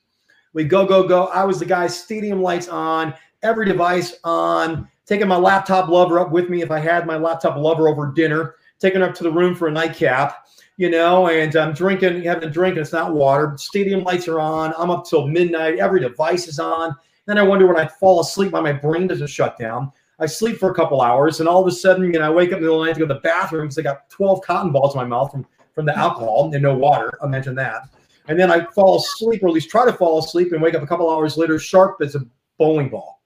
[0.53, 1.25] We go, go, go.
[1.27, 6.31] I was the guy, stadium lights on, every device on, taking my laptop lover up
[6.31, 9.31] with me if I had my laptop lover over dinner, taking her up to the
[9.31, 10.42] room for a nightcap,
[10.77, 13.53] you know, and I'm drinking, having a drink, and it's not water.
[13.57, 14.73] Stadium lights are on.
[14.77, 15.79] I'm up till midnight.
[15.79, 16.95] Every device is on.
[17.25, 19.91] Then I wonder when I fall asleep, why my brain doesn't shut down.
[20.19, 22.49] I sleep for a couple hours, and all of a sudden, you know, I wake
[22.49, 24.09] up in the middle of the night to go to the bathroom because I got
[24.09, 27.17] 12 cotton balls in my mouth from, from the alcohol and no water.
[27.21, 27.89] I mentioned that.
[28.27, 30.83] And then I fall asleep, or at least try to fall asleep, and wake up
[30.83, 32.25] a couple hours later, sharp as a
[32.57, 33.21] bowling ball.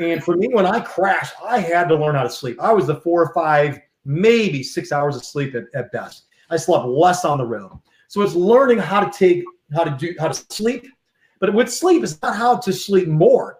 [0.00, 2.58] And for me, when I crashed, I had to learn how to sleep.
[2.60, 6.24] I was the four or five, maybe six hours of sleep at, at best.
[6.50, 7.72] I slept less on the road.
[8.08, 10.86] So it's learning how to take, how to do, how to sleep.
[11.40, 13.58] But with sleep, it's not how to sleep more.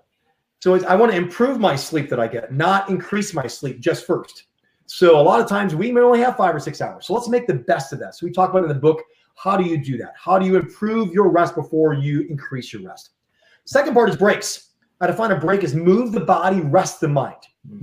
[0.61, 4.07] So I want to improve my sleep that I get, not increase my sleep just
[4.07, 4.45] first.
[4.87, 7.07] So a lot of times we may only have five or six hours.
[7.07, 8.15] So let's make the best of that.
[8.15, 9.03] So we talk about in the book,
[9.35, 10.13] how do you do that?
[10.17, 13.11] How do you improve your rest before you increase your rest?
[13.65, 14.71] Second part is breaks.
[15.01, 17.35] I define a break as move the body, rest the mind.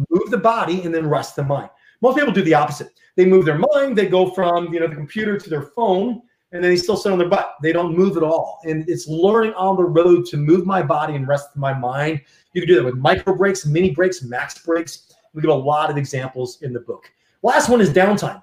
[0.10, 1.70] Move the body and then rest the mind.
[2.02, 2.90] Most people do the opposite.
[3.16, 3.98] They move their mind.
[3.98, 7.12] They go from you know the computer to their phone, and then they still sit
[7.12, 7.56] on their butt.
[7.62, 8.60] They don't move at all.
[8.66, 12.22] And it's learning on the road to move my body and rest my mind.
[12.54, 15.14] You can do that with micro breaks, mini breaks, max breaks.
[15.34, 17.12] We give a lot of examples in the book.
[17.44, 18.42] Last one is downtime.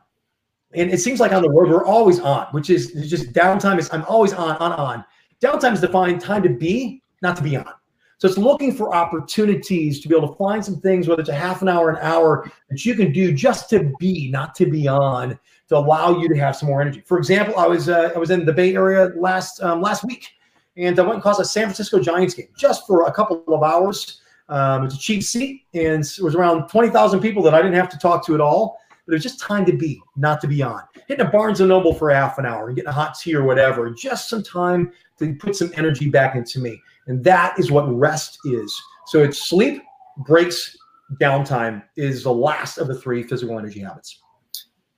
[0.75, 3.89] And it seems like on the road, we're always on, which is just downtime is
[3.93, 5.05] I'm always on, on, on.
[5.41, 7.73] Downtime is defined time to be, not to be on.
[8.19, 11.35] So it's looking for opportunities to be able to find some things, whether it's a
[11.35, 14.89] half an hour, an hour, that you can do just to be, not to be
[14.89, 17.03] on, to allow you to have some more energy.
[17.05, 20.29] For example, I was uh, I was in the Bay Area last um, last week,
[20.77, 23.63] and I went and caused a San Francisco Giants game just for a couple of
[23.63, 24.23] hours.
[24.49, 27.75] Um, it's a cheap seat, and it was around twenty thousand people that I didn't
[27.75, 28.79] have to talk to at all.
[29.05, 30.83] But it was just time to be, not to be on.
[31.07, 33.45] Hitting a Barnes and Noble for half an hour and getting a hot tea or
[33.45, 36.83] whatever, just some time to put some energy back into me.
[37.07, 38.75] And that is what rest is.
[39.07, 39.83] So it's sleep,
[40.19, 40.77] breaks,
[41.21, 44.21] downtime is the last of the three physical energy habits.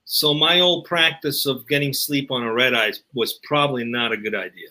[0.04, 4.16] So my old practice of getting sleep on a red eye was probably not a
[4.16, 4.68] good idea.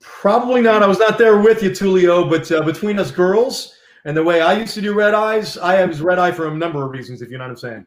[0.00, 0.82] Probably not.
[0.82, 3.74] I was not there with you, Tulio, but uh, between us girls
[4.04, 6.54] and the way I used to do red eyes, I was red eye for a
[6.54, 7.86] number of reasons, if you know what I'm saying.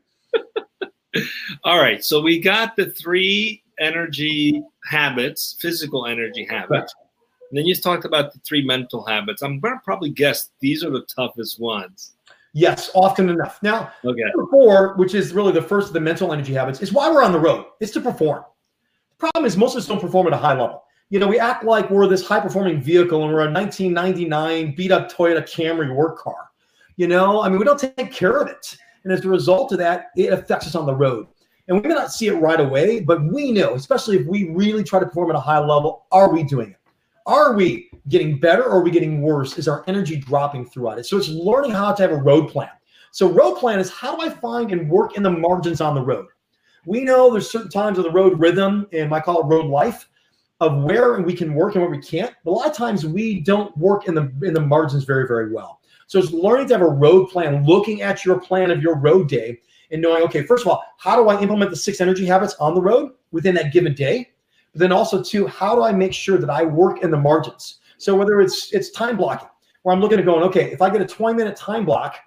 [1.64, 2.04] All right.
[2.04, 6.94] So we got the three energy habits, physical energy habits.
[7.52, 9.42] And then you talked about the three mental habits.
[9.42, 12.14] I'm going to probably guess these are the toughest ones.
[12.54, 13.62] Yes, often enough.
[13.62, 14.22] Now, okay.
[14.36, 17.24] number four, which is really the first of the mental energy habits, is why we're
[17.24, 17.66] on the road.
[17.82, 18.46] It's to perform.
[19.18, 20.84] The problem is most of us don't perform at a high level.
[21.10, 24.94] You know, we act like we're this high performing vehicle and we're a 1999 beat
[24.94, 26.52] up Toyota Camry work car.
[26.96, 28.78] You know, I mean, we don't take care of it.
[29.04, 31.28] And as a result of that, it affects us on the road.
[31.68, 34.86] And we may not see it right away, but we know, especially if we really
[34.86, 36.81] try to perform at a high level, are we doing it?
[37.32, 39.58] Are we getting better or are we getting worse?
[39.58, 41.06] Is our energy dropping throughout it?
[41.06, 42.67] So it's learning how to have a road plan.
[43.12, 46.02] So road plan is how do I find and work in the margins on the
[46.02, 46.26] road?
[46.86, 50.10] We know there's certain times of the road rhythm, and I call it road life,
[50.60, 52.36] of where we can work and where we can't.
[52.44, 55.54] But a lot of times we don't work in the in the margins very, very
[55.54, 55.80] well.
[56.08, 59.30] So it's learning to have a road plan, looking at your plan of your road
[59.30, 62.56] day and knowing, okay, first of all, how do I implement the six energy habits
[62.56, 64.31] on the road within that given day?
[64.74, 67.80] But then also too, how do I make sure that I work in the margins?
[67.98, 69.50] So whether it's it's time blocking,
[69.84, 72.18] where I'm looking at going, okay, if I get a 20 minute time block,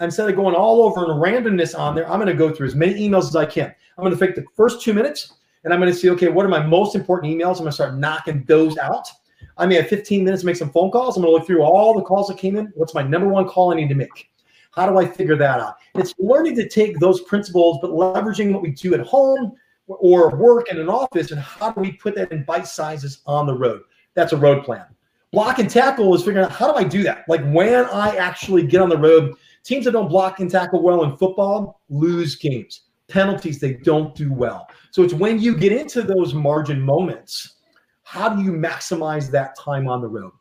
[0.00, 2.74] instead of going all over and randomness on there, I'm going to go through as
[2.74, 3.74] many emails as I can.
[3.96, 5.34] I'm going to take the first two minutes
[5.64, 7.52] and I'm going to see, okay, what are my most important emails?
[7.52, 9.08] I'm going to start knocking those out.
[9.56, 11.16] I may have 15 minutes to make some phone calls.
[11.16, 12.72] I'm going to look through all the calls that came in.
[12.76, 14.30] What's my number one call I need to make?
[14.70, 15.76] How do I figure that out?
[15.96, 19.56] It's learning to take those principles, but leveraging what we do at home
[19.88, 23.46] or work in an office, and how do we put that in bite sizes on
[23.46, 23.82] the road?
[24.14, 24.84] That's a road plan.
[25.32, 27.24] Block and tackle is figuring out how do I do that?
[27.28, 31.04] Like when I actually get on the road, teams that don't block and tackle well
[31.04, 32.82] in football lose games.
[33.08, 34.66] Penalties, they don't do well.
[34.90, 37.56] So it's when you get into those margin moments,
[38.02, 40.32] how do you maximize that time on the road?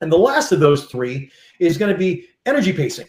[0.00, 3.08] And the last of those three is going to be energy pacing.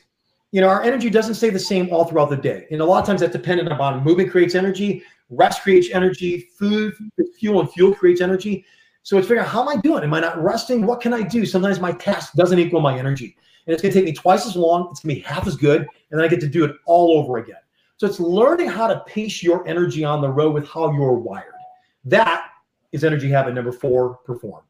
[0.51, 2.65] You know, our energy doesn't stay the same all throughout the day.
[2.71, 6.93] And a lot of times that's dependent upon movement creates energy, rest creates energy, food,
[7.37, 8.65] fuel, and fuel creates energy.
[9.03, 10.03] So it's figuring out how am I doing?
[10.03, 10.85] Am I not resting?
[10.85, 11.45] What can I do?
[11.45, 13.35] Sometimes my task doesn't equal my energy.
[13.65, 14.89] And it's going to take me twice as long.
[14.91, 15.81] It's going to be half as good.
[15.81, 17.57] And then I get to do it all over again.
[17.97, 21.53] So it's learning how to pace your energy on the road with how you're wired.
[22.05, 22.45] That
[22.91, 24.63] is energy habit number four, perform.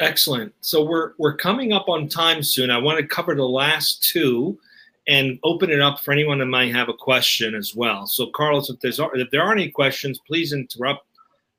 [0.00, 0.54] Excellent.
[0.60, 2.70] So we're we're coming up on time soon.
[2.70, 4.58] I want to cover the last two
[5.08, 8.06] and open it up for anyone that might have a question as well.
[8.06, 11.06] So Carlos, if there's if there are any questions, please interrupt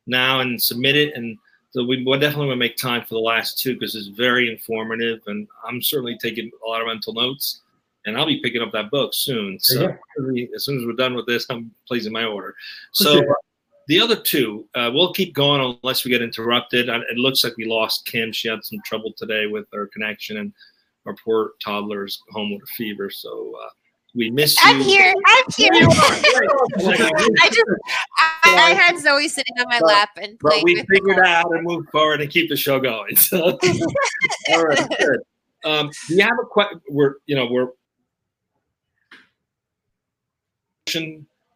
[0.08, 1.38] now and submit it and
[1.71, 5.21] so we definitely want to make time for the last two because it's very informative,
[5.27, 7.62] and I'm certainly taking a lot of mental notes.
[8.06, 9.60] And I'll be picking up that book soon.
[9.60, 10.47] So yeah.
[10.56, 12.56] as soon as we're done with this, I'm placing my order.
[12.93, 13.21] So
[13.88, 16.89] the other two, uh, we'll keep going unless we get interrupted.
[16.89, 18.32] It looks like we lost Kim.
[18.32, 20.51] She had some trouble today with her connection, and
[21.06, 23.10] our poor toddler's home with a fever.
[23.10, 23.70] So uh,
[24.14, 24.70] we miss you.
[24.70, 25.14] I'm here.
[25.26, 25.70] I'm here.
[25.74, 27.66] I just,
[28.18, 30.62] I, I, had Zoe sitting on my but, lap and playing.
[30.62, 33.16] But we figured out and move forward and keep the show going.
[33.16, 33.58] So,
[34.54, 35.20] all right, good.
[35.64, 36.82] Um, do you have a question?
[36.90, 37.68] We're, you know, we're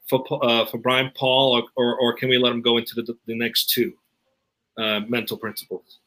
[0.08, 3.18] for uh, for Brian Paul, or, or, or can we let him go into the,
[3.26, 3.94] the next two
[4.78, 6.00] uh, mental principles?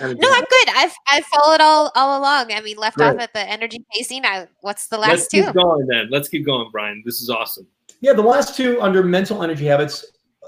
[0.00, 0.68] No, I'm good.
[0.74, 2.52] I've I've followed all all along.
[2.52, 3.08] I mean, left Great.
[3.08, 4.24] off at the energy pacing.
[4.24, 5.44] I, what's the last Let's two?
[5.44, 6.08] Keep going then.
[6.10, 7.02] Let's keep going, Brian.
[7.04, 7.66] This is awesome.
[8.00, 10.04] Yeah, the last two under mental energy habits.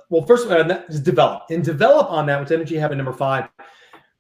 [0.08, 3.48] Well, first uh, that is develop and develop on that with energy habit number five.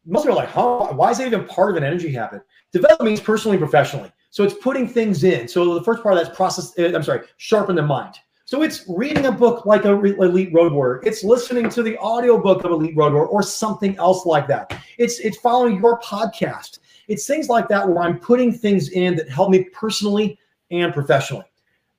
[0.04, 0.94] Most people are like, huh?
[0.94, 2.42] Why is it even part of an energy habit?
[2.72, 4.10] Develop means personally and professionally.
[4.30, 5.48] So it's putting things in.
[5.48, 6.78] So the first part of that's process.
[6.78, 8.16] Uh, I'm sorry, sharpen the mind.
[8.46, 11.02] So it's reading a book like a Elite Road Warrior.
[11.04, 14.80] It's listening to the audiobook of Elite Road Warrior or something else like that.
[14.98, 16.78] It's it's following your podcast.
[17.08, 20.38] It's things like that where I'm putting things in that help me personally
[20.70, 21.46] and professionally.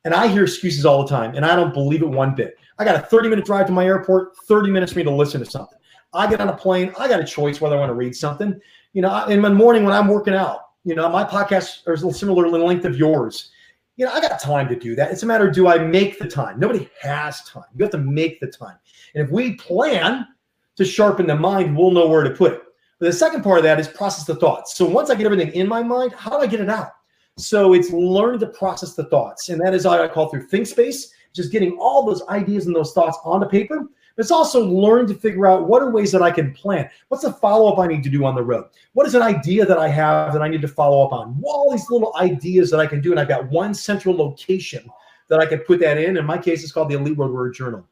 [0.05, 2.57] And I hear excuses all the time, and I don't believe it one bit.
[2.79, 5.43] I got a 30 minute drive to my airport, 30 minutes for me to listen
[5.43, 5.77] to something.
[6.13, 8.57] I get on a plane, I got a choice whether I want to read something.
[8.93, 12.13] You know, in the morning when I'm working out, you know, my podcast is a
[12.13, 13.51] similar in length of yours
[13.97, 15.12] you know, I got time to do that.
[15.12, 16.60] It's a matter of do I make the time?
[16.60, 17.65] Nobody has time.
[17.75, 18.77] You have to make the time.
[19.15, 20.27] And if we plan
[20.75, 22.62] to sharpen the mind, we'll know where to put it.
[22.99, 24.75] But the second part of that is process the thoughts.
[24.75, 26.91] So once I get everything in my mind, how do I get it out?
[27.38, 29.49] So it's learning to process the thoughts.
[29.49, 32.75] And that is what I call through think space, just getting all those ideas and
[32.75, 36.32] those thoughts onto paper it's also learning to figure out what are ways that I
[36.32, 36.89] can plan.
[37.10, 38.65] What's the follow up I need to do on the road?
[38.93, 41.41] What is an idea that I have that I need to follow up on?
[41.45, 44.89] All these little ideas that I can do, and I've got one central location
[45.30, 46.17] that I can put that in.
[46.17, 47.88] In my case, it's called the Elite Road Warrior Journal.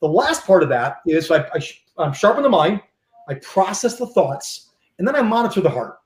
[0.00, 1.60] The last part of that is I, I,
[1.98, 2.80] I sharpen the mind,
[3.28, 5.98] I process the thoughts, and then I monitor the heart.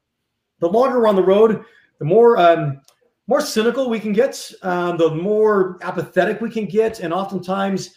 [0.61, 1.65] The longer we're on the road,
[1.99, 2.81] the more um,
[3.27, 7.95] more cynical we can get, um, the more apathetic we can get, and oftentimes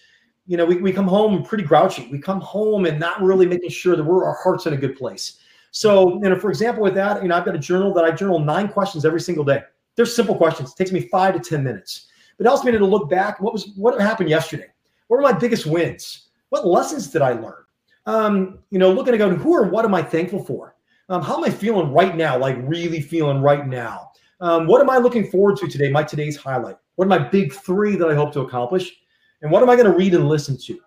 [0.47, 2.07] you know, we, we come home pretty grouchy.
[2.11, 4.97] We come home and not really making sure that we're our heart's in a good
[4.97, 5.39] place.
[5.71, 8.11] So, you know, for example, with that, you know, I've got a journal that I
[8.11, 9.61] journal nine questions every single day.
[9.95, 10.71] They're simple questions.
[10.71, 12.07] It takes me five to 10 minutes.
[12.37, 13.41] But it helps me to look back.
[13.41, 14.67] What was what happened yesterday?
[15.07, 16.29] What were my biggest wins?
[16.49, 17.63] What lessons did I learn?
[18.05, 20.75] Um, you know, looking to go, who or what am I thankful for?
[21.09, 22.37] Um, how am I feeling right now?
[22.37, 24.11] Like really feeling right now.
[24.39, 25.89] Um, what am I looking forward to today?
[25.89, 26.77] My today's highlight.
[26.95, 28.95] What are my big three that I hope to accomplish?
[29.41, 30.79] And what am I going to read and listen to?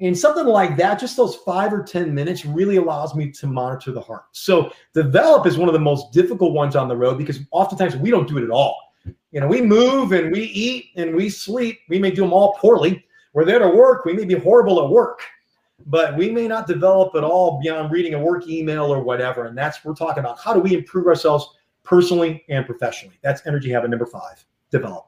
[0.00, 3.90] And something like that, just those five or 10 minutes really allows me to monitor
[3.90, 4.26] the heart.
[4.32, 8.10] So, develop is one of the most difficult ones on the road because oftentimes we
[8.10, 8.76] don't do it at all.
[9.32, 11.80] You know, we move and we eat and we sleep.
[11.88, 13.04] We may do them all poorly.
[13.32, 14.04] We're there to work.
[14.04, 15.20] We may be horrible at work,
[15.86, 19.46] but we may not develop at all beyond reading a work email or whatever.
[19.46, 20.38] And that's we're talking about.
[20.38, 23.18] How do we improve ourselves personally and professionally?
[23.22, 25.07] That's energy habit number five develop.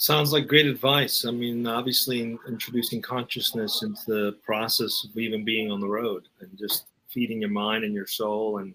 [0.00, 1.24] Sounds like great advice.
[1.24, 6.28] I mean, obviously, in introducing consciousness into the process of even being on the road
[6.38, 8.74] and just feeding your mind and your soul and,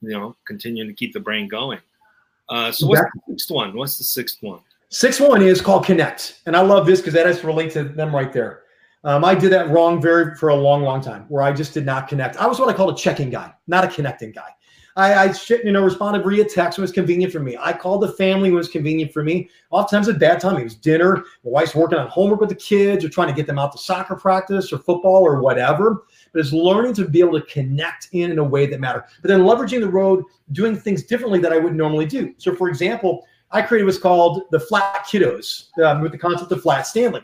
[0.00, 1.78] you know, continuing to keep the brain going.
[2.48, 3.76] Uh, so, what's the sixth one?
[3.76, 4.58] What's the sixth one?
[4.88, 6.40] Sixth one is called Connect.
[6.46, 8.64] And I love this because that has to relate to them right there.
[9.04, 11.86] Um, I did that wrong very for a long, long time where I just did
[11.86, 12.36] not connect.
[12.36, 14.50] I was what I called a checking guy, not a connecting guy.
[14.96, 17.56] I, I you know, responded via text when it was convenient for me.
[17.60, 19.50] I called the family when it was convenient for me.
[19.70, 21.16] Oftentimes at bad time, it was dinner.
[21.44, 23.78] My wife's working on homework with the kids or trying to get them out to
[23.78, 26.04] soccer practice or football or whatever.
[26.32, 29.04] But it's learning to be able to connect in in a way that matter.
[29.20, 32.34] But then leveraging the road, doing things differently that I wouldn't normally do.
[32.38, 36.62] So, for example, I created what's called the flat kiddos um, with the concept of
[36.62, 37.22] flat Stanley.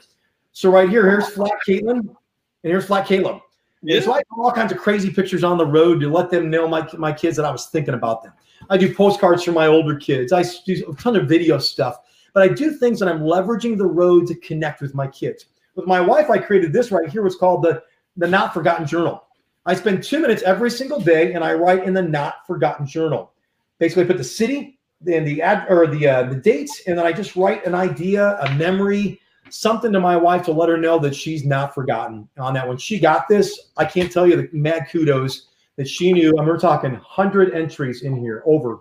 [0.53, 2.15] So right here, here's flat Caitlin, and
[2.63, 3.41] here's flat Caleb.
[3.83, 4.01] Yeah.
[4.01, 6.68] So I do all kinds of crazy pictures on the road to let them know
[6.68, 8.33] my my kids that I was thinking about them.
[8.71, 10.33] I do postcards for my older kids.
[10.33, 11.99] I do a ton of video stuff,
[12.33, 15.47] but I do things that I'm leveraging the road to connect with my kids.
[15.75, 17.23] With my wife, I created this right here.
[17.23, 17.83] What's called the
[18.16, 19.25] the Not Forgotten Journal.
[19.64, 23.33] I spend two minutes every single day, and I write in the Not Forgotten Journal.
[23.79, 27.05] Basically, I put the city and the ad or the uh, the dates, and then
[27.05, 29.21] I just write an idea, a memory,
[29.53, 32.67] something to my wife to let her know that she's not forgotten on that.
[32.67, 32.79] one.
[32.79, 36.37] she got this, I can't tell you the mad kudos that she knew.
[36.38, 38.81] And we're talking 100 entries in here over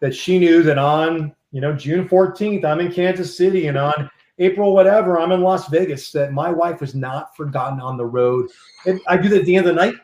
[0.00, 4.10] that she knew that on, you know, June 14th, I'm in Kansas City and on
[4.38, 8.50] April, whatever, I'm in Las Vegas, that my wife was not forgotten on the road.
[8.86, 9.94] And I do that at the end of the night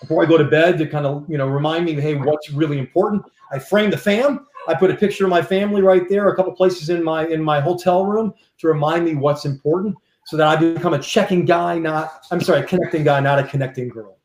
[0.00, 2.78] before I go to bed to kind of, you know, remind me, hey, what's really
[2.78, 3.22] important.
[3.50, 6.52] I frame the fam I put a picture of my family right there, a couple
[6.52, 9.96] places in my in my hotel room to remind me what's important.
[10.28, 13.44] so that I become a checking guy, not I'm sorry, a connecting guy, not a
[13.44, 14.18] connecting girl.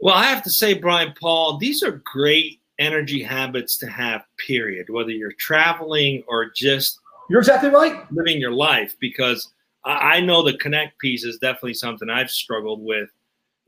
[0.00, 4.88] Well, I have to say, Brian Paul, these are great energy habits to have, period,
[4.88, 8.10] whether you're traveling or just you're exactly right.
[8.10, 9.52] Living your life because
[9.84, 13.10] I, I know the connect piece is definitely something I've struggled with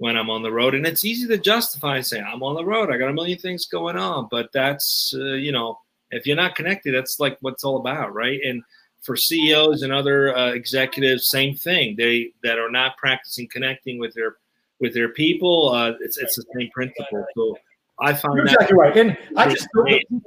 [0.03, 2.65] when I'm on the road, and it's easy to justify and say I'm on the
[2.65, 2.91] road.
[2.91, 5.79] I got a million things going on, but that's uh, you know,
[6.11, 8.41] if you're not connected, that's like what it's all about, right?
[8.45, 8.65] And
[9.03, 11.95] for CEOs and other uh, executives, same thing.
[11.97, 14.39] They that are not practicing connecting with their
[14.81, 15.71] with their people.
[15.71, 17.25] Uh, it's it's the same principle.
[17.37, 17.57] So
[18.01, 18.97] I find You're exactly right.
[18.97, 19.69] And I just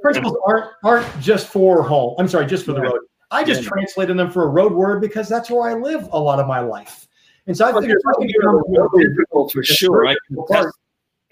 [0.00, 2.14] principles aren't aren't just for home.
[2.18, 3.00] I'm sorry, just for the road.
[3.30, 3.68] I just yeah.
[3.68, 6.60] translated them for a road word because that's where I live a lot of my
[6.60, 7.05] life.
[7.46, 10.06] And so I think it's difficult for sure.
[10.06, 10.76] I can attest,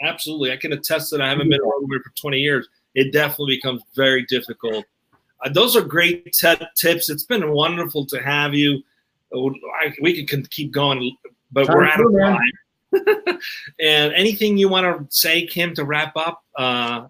[0.02, 2.68] absolutely, I can attest that I haven't been a road warrior for 20 years.
[2.94, 4.84] It definitely becomes very difficult.
[5.44, 7.10] Uh, those are great t- tips.
[7.10, 8.82] It's been wonderful to have you.
[9.34, 9.48] Uh,
[9.80, 11.16] I, we can keep going,
[11.50, 13.38] but we're out of time.
[13.80, 16.44] and anything you want to say, Kim, to wrap up?
[16.56, 17.08] Uh,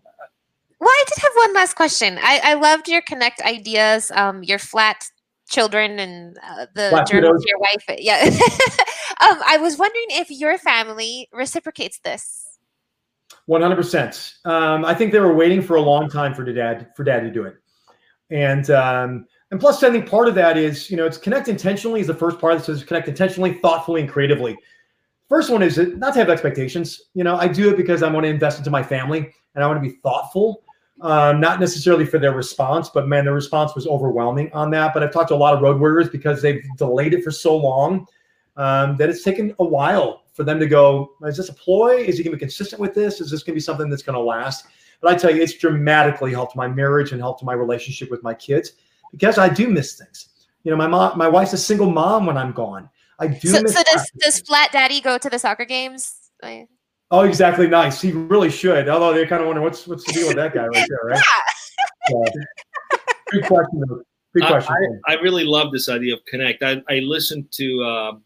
[0.80, 2.18] well, I did have one last question.
[2.22, 5.10] I, I loved your connect ideas, um, your flat
[5.54, 7.84] children and uh, the flat journal to your wife.
[7.98, 8.24] Yeah.
[9.20, 12.58] um, I was wondering if your family reciprocates this.
[13.46, 14.34] One hundred percent.
[14.44, 17.30] Um, I think they were waiting for a long time for dad for dad to
[17.30, 17.56] do it,
[18.30, 22.00] and um, and plus, I think part of that is you know it's connect intentionally
[22.00, 24.56] is the first part that says connect intentionally, thoughtfully, and creatively.
[25.28, 27.00] First one is not to have expectations.
[27.14, 29.66] You know, I do it because I want to invest into my family and I
[29.66, 30.63] want to be thoughtful.
[31.04, 34.94] Um, not necessarily for their response, but man, the response was overwhelming on that.
[34.94, 37.54] But I've talked to a lot of road warriors because they've delayed it for so
[37.54, 38.06] long
[38.56, 41.96] um, that it's taken a while for them to go, is this a ploy?
[41.96, 43.20] Is he going to be consistent with this?
[43.20, 44.64] Is this going to be something that's going to last?
[45.02, 48.32] But I tell you, it's dramatically helped my marriage and helped my relationship with my
[48.32, 48.72] kids
[49.10, 50.28] because I do miss things.
[50.62, 52.88] You know, my mom, my wife's a single mom when I'm gone.
[53.18, 53.48] I do.
[53.48, 56.30] So, so does does Flat Daddy go to the soccer games?
[57.10, 57.66] Oh, exactly.
[57.66, 58.00] Nice.
[58.00, 58.88] He really should.
[58.88, 61.22] Although they're kind of wonder what's what's the deal with that guy right there, right?
[62.10, 62.98] yeah.
[63.30, 63.82] Good question.
[64.34, 65.00] Good question.
[65.06, 66.62] I, I, really love this idea of connect.
[66.64, 68.24] I, I listened to, um,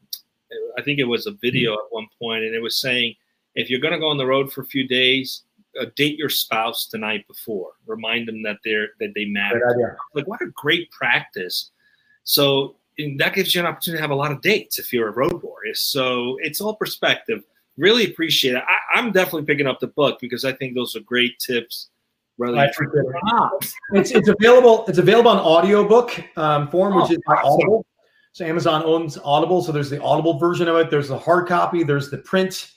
[0.78, 3.14] I think it was a video at one point, and it was saying
[3.54, 5.42] if you're going to go on the road for a few days,
[5.78, 7.72] uh, date your spouse the night before.
[7.86, 9.96] Remind them that they're that they matter.
[10.14, 11.70] Like what a great practice.
[12.24, 12.76] So
[13.18, 15.42] that gives you an opportunity to have a lot of dates if you're a road
[15.42, 15.74] warrior.
[15.74, 17.42] So it's all perspective.
[17.78, 18.64] Really appreciate it.
[18.66, 21.90] I, am definitely picking up the book because I think those are great tips.
[23.62, 23.72] It.
[23.92, 24.84] it's it's available.
[24.88, 27.52] It's available on audiobook um, form, which oh, is awesome.
[27.52, 27.86] Audible.
[28.32, 29.62] So Amazon owns Audible.
[29.62, 30.90] So there's the Audible version of it.
[30.90, 31.84] There's the hard copy.
[31.84, 32.72] There's the print.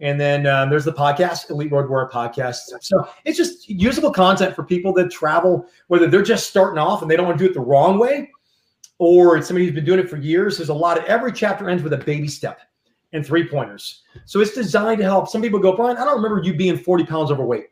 [0.00, 2.58] And then um, there's the podcast, Elite Road Warrior podcast.
[2.82, 7.10] So it's just usable content for people that travel, whether they're just starting off and
[7.10, 8.30] they don't want to do it the wrong way,
[8.98, 10.58] or it's somebody who's been doing it for years.
[10.58, 12.60] There's a lot of every chapter ends with a baby step
[13.12, 14.02] and three pointers.
[14.24, 15.28] So it's designed to help.
[15.28, 17.66] Some people go, Brian, I don't remember you being 40 pounds overweight.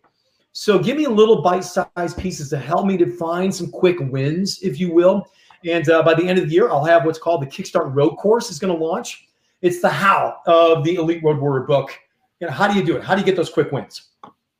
[0.52, 4.78] So give me little bite-sized pieces to help me to find some quick wins, if
[4.78, 5.28] you will.
[5.64, 8.16] And uh, by the end of the year, I'll have what's called the Kickstart Road
[8.16, 9.28] Course is going to launch.
[9.62, 11.90] It's the how of the Elite Road Warrior book.
[12.40, 13.02] You know, how do you do it?
[13.02, 14.10] How do you get those quick wins?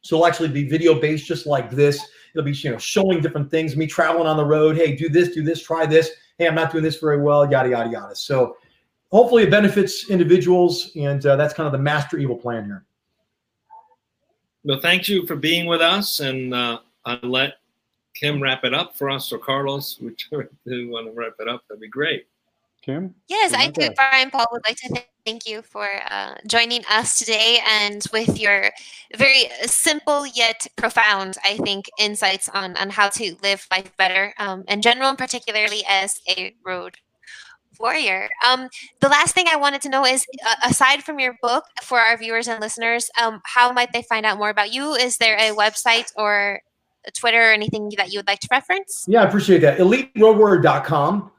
[0.00, 2.04] So it'll actually be video based, just like this.
[2.34, 4.76] It'll be you know showing different things, me traveling on the road.
[4.76, 7.70] Hey, do this, do this, try this hey, I'm not doing this very well, yada,
[7.70, 8.14] yada, yada.
[8.14, 8.56] So
[9.14, 10.90] hopefully it benefits individuals.
[10.96, 12.84] And uh, that's kind of the master evil plan here.
[14.64, 16.18] Well, thank you for being with us.
[16.18, 17.58] And uh, I'll let
[18.14, 21.62] Kim wrap it up for us or Carlos, whichever you want to wrap it up.
[21.68, 22.26] That'd be great.
[22.82, 23.14] Kim?
[23.28, 27.60] Yes, I too, Brian Paul, would like to thank you for uh, joining us today
[27.66, 28.70] and with your
[29.16, 34.64] very simple yet profound, I think, insights on, on how to live life better um,
[34.68, 36.98] in general, and particularly as a road
[37.78, 38.28] warrior.
[38.46, 38.68] Um,
[39.00, 42.16] the last thing I wanted to know is, uh, aside from your book, for our
[42.16, 44.94] viewers and listeners, um, how might they find out more about you?
[44.94, 46.60] Is there a website or
[47.12, 49.04] Twitter or anything that you would like to reference?
[49.06, 49.78] Yeah, I appreciate that.
[49.78, 51.30] EliteRoadWarrior.com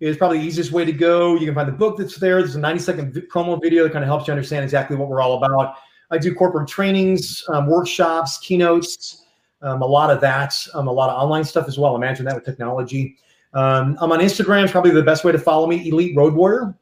[0.00, 1.34] is probably the easiest way to go.
[1.34, 2.38] You can find the book that's there.
[2.38, 5.20] There's a 90 second promo video that kind of helps you understand exactly what we're
[5.20, 5.76] all about.
[6.10, 9.24] I do corporate trainings, um, workshops, keynotes,
[9.62, 11.94] um, a lot of that, um, a lot of online stuff as well.
[11.94, 13.16] Imagine that with technology.
[13.54, 14.64] Um, I'm on Instagram.
[14.64, 16.74] It's probably the best way to follow me, Elite Road Warrior.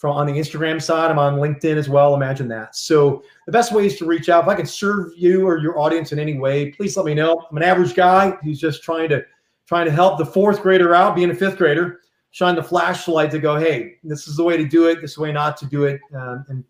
[0.00, 2.14] From on the Instagram side, I'm on LinkedIn as well.
[2.14, 2.76] Imagine that.
[2.76, 4.42] So the best way is to reach out.
[4.42, 7.46] If I can serve you or your audience in any way, please let me know.
[7.50, 9.24] I'm an average guy who's just trying to
[9.66, 12.00] trying to help the fourth grader out, being a fifth grader
[12.34, 15.00] shine the flashlight to go, hey, this is the way to do it.
[15.00, 16.64] This is the way not to do it, um, and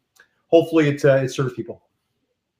[0.48, 1.82] hopefully it uh, it serves people.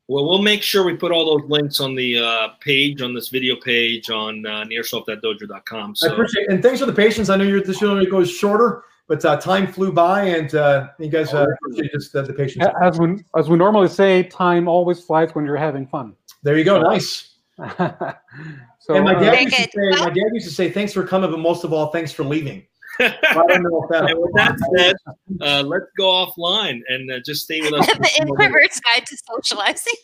[0.07, 3.29] Well, we'll make sure we put all those links on the uh, page, on this
[3.29, 5.97] video page, on uh, nearsoft.dojo.com.
[5.97, 6.11] So.
[6.11, 6.51] I appreciate it.
[6.51, 7.31] And thanks for the patience.
[7.31, 11.09] I know your this show goes shorter but uh, time flew by, and uh, you
[11.09, 11.47] guys uh,
[11.93, 12.65] just uh, the patience.
[12.83, 16.15] As we as we normally say, time always flies when you're having fun.
[16.43, 16.81] There you go.
[16.81, 17.35] Nice.
[17.59, 21.31] so, and my dad, used to say, my dad used to say, "Thanks for coming,
[21.31, 22.67] but most of all, thanks for leaving."
[23.01, 24.11] I don't know if that.
[24.11, 24.97] and with that said,
[25.41, 27.87] uh, let's go offline and uh, just stay with us.
[27.87, 29.95] the introvert's guide to socializing.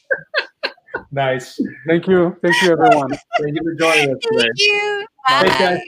[1.13, 1.61] nice.
[1.87, 2.37] Thank you.
[2.43, 3.11] Thank you, everyone.
[3.41, 4.43] Thank you for joining us today.
[4.43, 5.07] Thank you.
[5.29, 5.49] Bye.
[5.49, 5.83] Bye.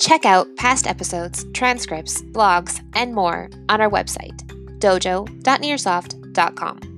[0.00, 4.36] Check out past episodes, transcripts, blogs, and more on our website,
[4.80, 6.89] dojo.nearsoft.com.